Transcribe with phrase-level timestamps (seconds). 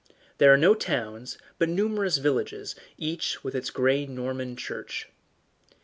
[0.39, 5.07] There are no towns, but numerous villages, each with its grey Norman church.